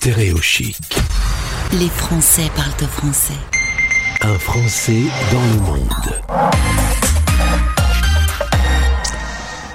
[0.00, 0.78] Stéréochic.
[1.78, 3.34] Les Français parlent au français.
[4.22, 6.22] Un Français dans le monde.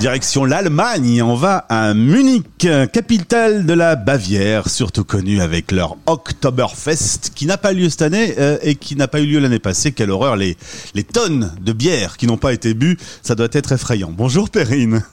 [0.00, 7.30] Direction l'Allemagne, on va à Munich, capitale de la Bavière, surtout connue avec leur Oktoberfest,
[7.36, 9.92] qui n'a pas lieu cette année euh, et qui n'a pas eu lieu l'année passée.
[9.92, 10.56] Quelle horreur, les,
[10.96, 14.10] les tonnes de bière qui n'ont pas été bues, ça doit être effrayant.
[14.12, 15.04] Bonjour Perrine.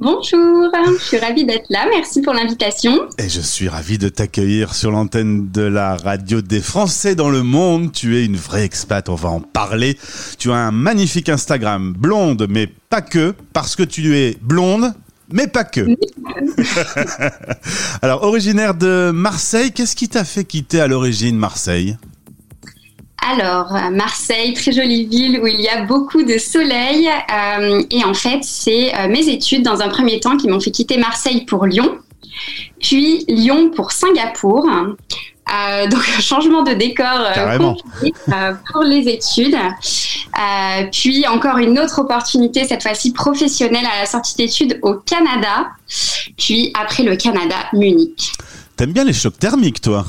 [0.00, 1.86] Bonjour, je suis ravie d'être là.
[1.88, 3.08] Merci pour l'invitation.
[3.16, 7.44] Et je suis ravi de t'accueillir sur l'antenne de la radio des Français dans le
[7.44, 7.92] monde.
[7.92, 9.96] Tu es une vraie expat, on va en parler.
[10.36, 14.92] Tu as un magnifique Instagram, blonde, mais pas que, parce que tu es blonde,
[15.32, 15.86] mais pas que.
[18.02, 21.96] Alors, originaire de Marseille, qu'est-ce qui t'a fait quitter à l'origine Marseille?
[23.32, 27.08] Alors, euh, Marseille, très jolie ville où il y a beaucoup de soleil.
[27.08, 30.70] Euh, et en fait, c'est euh, mes études dans un premier temps qui m'ont fait
[30.70, 31.98] quitter Marseille pour Lyon,
[32.80, 34.68] puis Lyon pour Singapour.
[35.90, 37.28] donc, changement de décor
[38.72, 39.56] pour les études.
[40.92, 45.68] puis encore une autre opportunité, cette fois-ci professionnelle à la sortie d'études au Canada.
[46.36, 48.32] Puis après le Canada, Munich.
[48.76, 50.04] T'aimes bien les chocs thermiques, toi?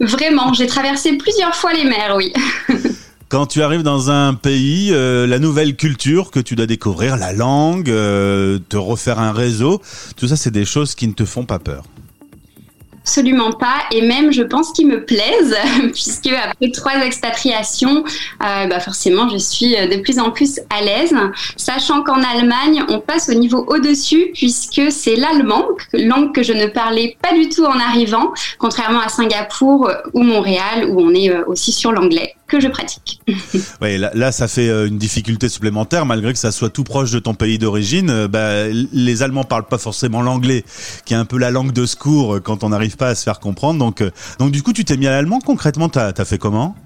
[0.00, 2.32] Vraiment, j'ai traversé plusieurs fois les mers, oui.
[3.28, 7.32] Quand tu arrives dans un pays, euh, la nouvelle culture que tu dois découvrir, la
[7.32, 9.82] langue, euh, te refaire un réseau,
[10.16, 11.82] tout ça, c'est des choses qui ne te font pas peur.
[13.06, 15.56] Absolument pas, et même je pense qu'ils me plaisent,
[15.92, 21.14] puisque après trois expatriations, euh, bah forcément je suis de plus en plus à l'aise,
[21.56, 26.66] sachant qu'en Allemagne on passe au niveau au-dessus, puisque c'est l'allemand, langue que je ne
[26.66, 31.70] parlais pas du tout en arrivant, contrairement à Singapour ou Montréal où on est aussi
[31.70, 33.20] sur l'anglais que je pratique.
[33.80, 37.18] oui, là, ça fait euh, une difficulté supplémentaire, malgré que ça soit tout proche de
[37.18, 38.10] ton pays d'origine.
[38.10, 40.64] Euh, bah, les Allemands parlent pas forcément l'anglais,
[41.04, 43.24] qui est un peu la langue de secours euh, quand on n'arrive pas à se
[43.24, 43.78] faire comprendre.
[43.78, 44.02] Donc,
[44.38, 45.40] donc du coup, tu t'es mis à l'allemand.
[45.40, 46.76] Concrètement, t'as as fait comment?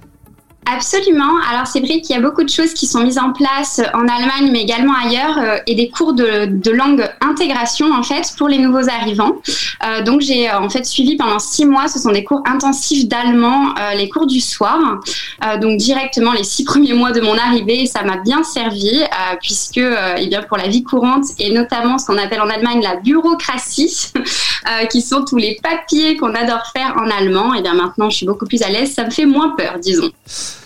[0.67, 1.39] Absolument.
[1.51, 4.07] Alors c'est vrai qu'il y a beaucoup de choses qui sont mises en place en
[4.07, 8.47] Allemagne, mais également ailleurs, euh, et des cours de, de, langue intégration en fait pour
[8.47, 9.37] les nouveaux arrivants.
[9.85, 11.89] Euh, donc j'ai euh, en fait suivi pendant six mois.
[11.89, 15.01] Ce sont des cours intensifs d'allemand, euh, les cours du soir.
[15.45, 19.03] Euh, donc directement les six premiers mois de mon arrivée, ça m'a bien servi
[19.41, 22.97] puisque eh bien pour la vie courante et notamment ce qu'on appelle en Allemagne la
[22.97, 24.13] bureaucratie,
[24.91, 27.55] qui sont tous les papiers qu'on adore faire en allemand.
[27.55, 28.93] Et eh bien maintenant je suis beaucoup plus à l'aise.
[28.93, 30.11] Ça me fait moins peur, disons.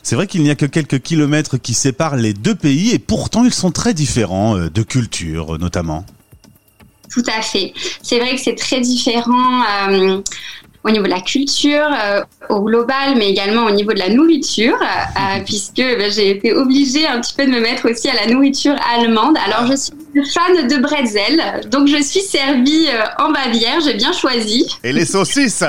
[0.02, 3.44] C'est vrai qu'il n'y a que quelques kilomètres qui séparent les deux pays et pourtant
[3.44, 6.04] ils sont très différents euh, de culture notamment.
[7.10, 7.72] Tout à fait.
[8.02, 9.62] C'est vrai que c'est très différent.
[9.90, 10.20] Euh,
[10.86, 14.76] au niveau de la culture, euh, au global, mais également au niveau de la nourriture,
[15.46, 18.76] puisque ben, j'ai été obligée un petit peu de me mettre aussi à la nourriture
[18.94, 19.34] allemande.
[19.46, 19.94] Alors, je suis
[20.30, 24.66] fan de bretzel, donc je suis servie en Bavière, j'ai bien choisi.
[24.82, 25.64] Et les saucisses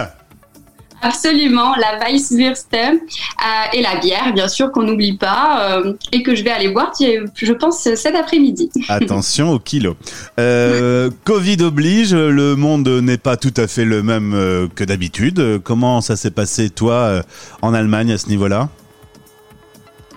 [1.01, 6.35] Absolument, la Weisswürste euh, et la bière, bien sûr, qu'on n'oublie pas euh, et que
[6.35, 8.69] je vais aller boire, je pense, cet après-midi.
[8.89, 9.95] Attention au kilo.
[10.39, 15.61] Euh, Covid oblige, le monde n'est pas tout à fait le même que d'habitude.
[15.63, 17.21] Comment ça s'est passé, toi,
[17.61, 18.69] en Allemagne à ce niveau-là?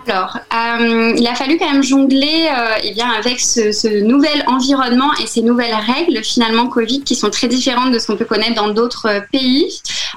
[0.08, 5.12] Alors, euh, il a fallu quand même jongler euh, eh bien, avec ce, nouvel environnement
[5.22, 8.54] et ces nouvelles règles, finalement, Covid, qui sont très différentes de ce qu'on peut connaître
[8.54, 9.68] dans d'autres pays.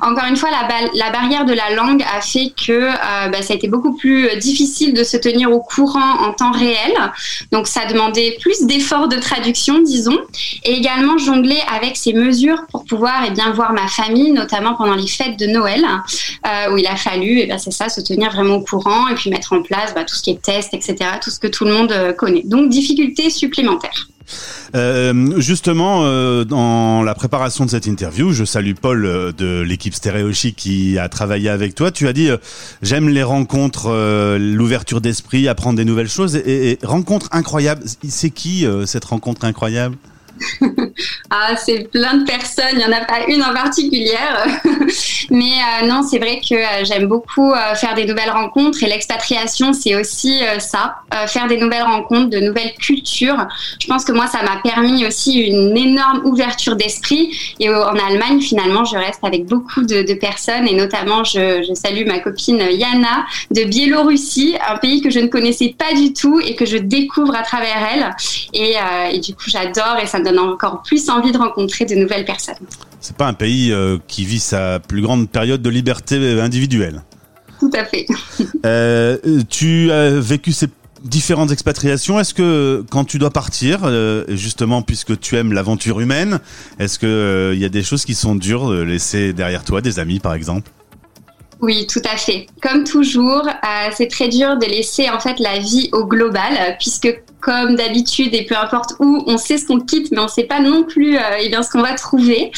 [0.01, 3.55] Encore une fois, la, barrière de la langue a fait que euh, bah, ça a
[3.55, 6.93] été beaucoup plus difficile de se tenir au courant en temps réel.
[7.51, 10.19] Donc, ça a demandé plus d'efforts de traduction, disons,
[10.63, 14.95] et également jongler avec ces mesures pour pouvoir eh bien, voir ma famille, notamment pendant
[14.95, 15.85] les fêtes de Noël,
[16.47, 19.29] euh, où il a fallu, eh c'est ça, se tenir vraiment au courant et puis
[19.29, 21.73] mettre en place bah, tout ce qui est test, etc., tout ce que tout le
[21.73, 22.43] monde euh, connaît.
[22.43, 24.07] Donc, difficulté supplémentaire.
[24.75, 30.55] Euh, justement, euh, dans la préparation de cette interview, je salue Paul de l'équipe Stéréochic
[30.55, 31.91] qui a travaillé avec toi.
[31.91, 32.29] Tu as dit
[32.81, 33.89] j'aime les rencontres,
[34.37, 37.83] l'ouverture d'esprit, apprendre des nouvelles choses et, et rencontre incroyable.
[38.07, 39.97] C'est qui cette rencontre incroyable?
[41.29, 44.45] ah, c'est plein de personnes, il n'y en a pas une en particulière.
[45.29, 48.87] Mais euh, non, c'est vrai que euh, j'aime beaucoup euh, faire des nouvelles rencontres et
[48.87, 50.95] l'expatriation, c'est aussi ça,
[51.27, 53.47] faire des nouvelles rencontres, de nouvelles cultures.
[53.79, 57.35] Je pense que moi, ça m'a permis aussi une énorme ouverture d'esprit.
[57.59, 62.05] Et en Allemagne, finalement, je reste avec beaucoup de, personnes et notamment, je, je, salue
[62.05, 66.55] ma copine Yana de Biélorussie, un pays que je ne connaissais pas du tout et
[66.55, 68.15] que je découvre à travers elle.
[68.53, 68.75] Et,
[69.13, 72.25] et du coup, j'adore et ça me donne encore plus envie de rencontrer de nouvelles
[72.25, 72.55] personnes.
[72.99, 77.03] C'est pas un pays euh, qui vit sa plus grande période de liberté individuelle.
[77.59, 78.05] Tout à fait.
[78.63, 79.17] Euh,
[79.49, 80.67] tu as vécu ces
[81.03, 82.19] différentes expatriations.
[82.19, 86.39] Est-ce que quand tu dois partir, euh, justement puisque tu aimes l'aventure humaine,
[86.79, 89.99] est-ce euh, il y a des choses qui sont dures de laisser derrière toi, des
[89.99, 90.69] amis par exemple?
[91.59, 92.47] Oui, tout à fait.
[92.61, 97.21] Comme toujours, euh, c'est très dur de laisser en fait la vie au global, puisque
[97.41, 100.43] comme d'habitude et peu importe où, on sait ce qu'on quitte, mais on ne sait
[100.43, 102.51] pas non plus euh, eh bien ce qu'on va trouver.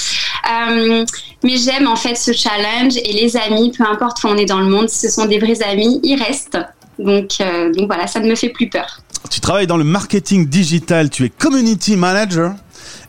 [0.52, 1.06] Euh,
[1.44, 4.60] mais j'aime en fait ce challenge et les amis, peu importe où on est dans
[4.60, 6.60] le monde, ce sont des vrais amis, ils restent.
[7.00, 9.00] Donc, euh, donc voilà, ça ne me fait plus peur.
[9.32, 12.54] Tu travailles dans le marketing digital, tu es community manager.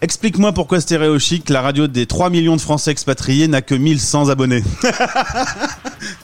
[0.00, 4.28] Explique-moi pourquoi Stéréo Chic, la radio des 3 millions de Français expatriés, n'a que 1100
[4.28, 4.62] abonnés.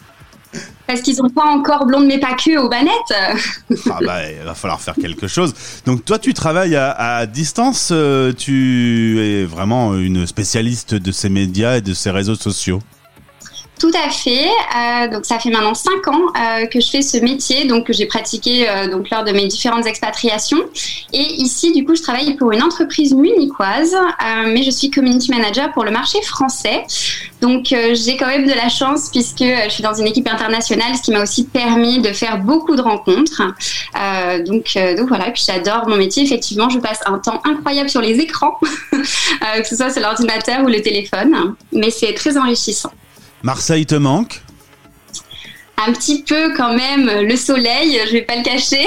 [0.90, 2.90] Parce qu'ils n'ont pas encore blonde mais pas que aux manettes.
[3.90, 5.54] ah bah, il va falloir faire quelque chose.
[5.86, 11.28] Donc toi, tu travailles à, à distance, euh, tu es vraiment une spécialiste de ces
[11.28, 12.80] médias et de ces réseaux sociaux.
[13.80, 14.46] Tout à fait.
[14.46, 17.94] Euh, donc ça fait maintenant cinq ans euh, que je fais ce métier, donc que
[17.94, 20.60] j'ai pratiqué euh, donc lors de mes différentes expatriations.
[21.14, 23.96] Et ici, du coup, je travaille pour une entreprise munichoise,
[24.46, 26.82] mais je suis community manager pour le marché français.
[27.40, 31.02] Donc j'ai quand même de la chance puisque je suis dans une équipe internationale, ce
[31.02, 33.42] qui m'a aussi permis de faire beaucoup de rencontres.
[34.46, 35.28] Donc, donc voilà.
[35.28, 36.22] Et puis j'adore mon métier.
[36.22, 38.58] Effectivement, je passe un temps incroyable sur les écrans,
[38.92, 42.92] que ce soit sur l'ordinateur ou le téléphone, mais c'est très enrichissant.
[43.42, 44.42] Marseille te manque
[45.86, 48.84] un petit peu quand même le soleil, je vais pas le cacher,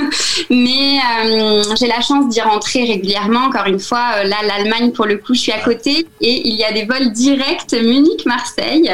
[0.50, 3.46] mais euh, j'ai la chance d'y rentrer régulièrement.
[3.46, 6.54] Encore une fois, euh, là l'Allemagne pour le coup, je suis à côté et il
[6.54, 8.90] y a des vols directs Munich-Marseille.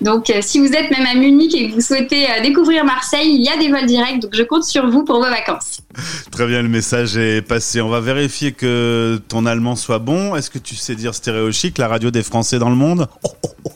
[0.00, 3.34] Donc euh, si vous êtes même à Munich et que vous souhaitez euh, découvrir Marseille,
[3.34, 4.20] il y a des vols directs.
[4.20, 5.80] Donc je compte sur vous pour vos vacances.
[6.32, 7.80] Très bien, le message est passé.
[7.80, 10.34] On va vérifier que ton allemand soit bon.
[10.34, 13.06] Est-ce que tu sais dire Stéréo Chic, la radio des Français dans le monde?
[13.22, 13.70] oh, oh, oh.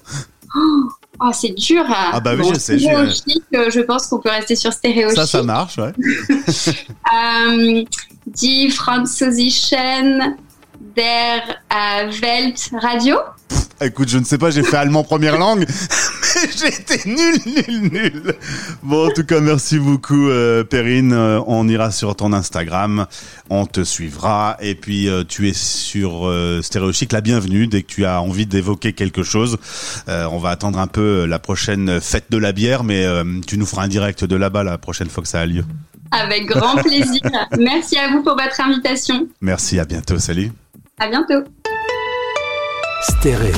[0.55, 1.85] Oh, c'est dur.
[1.89, 4.73] Ah bah oui, je sais, j'ai- Stéréo chic, euh, je pense qu'on peut rester sur
[4.73, 5.93] stéréo Ça, ça marche, ouais.
[7.13, 7.85] Ähm,
[8.27, 10.37] die Französischen
[10.97, 13.19] der äh, Welt Radio.
[13.83, 15.65] Écoute, je ne sais pas, j'ai fait allemand première langue,
[16.35, 18.35] mais j'ai été nul, nul, nul.
[18.83, 21.15] Bon, en tout cas, merci beaucoup, euh, Perrine.
[21.15, 23.07] Euh, on ira sur ton Instagram,
[23.49, 27.69] on te suivra, et puis euh, tu es sur euh, Stéréo Chic, la bienvenue.
[27.69, 29.57] Dès que tu as envie d'évoquer quelque chose,
[30.07, 33.07] on va attendre un peu la prochaine fête de la bière, mais
[33.47, 35.65] tu nous feras un direct de là-bas la prochaine fois que ça a lieu.
[36.11, 37.23] Avec grand plaisir.
[37.59, 39.27] Merci à vous pour votre invitation.
[39.41, 40.53] Merci, à bientôt, salut.
[40.99, 41.45] À bientôt.
[43.03, 43.55] Stéréo.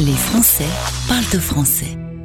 [0.00, 0.66] Les Français
[1.08, 1.96] parlent de français.